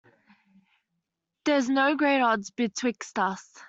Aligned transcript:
There's 1.45 1.69
no 1.69 1.95
great 1.95 2.21
odds 2.21 2.49
betwixt 2.49 3.19
us. 3.19 3.47